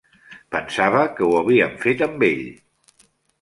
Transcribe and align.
Pensava 0.53 1.03
que 1.19 1.23
ho 1.27 1.29
havíem 1.41 1.75
fet 1.85 2.03
amb 2.07 2.27
ell. 2.31 2.43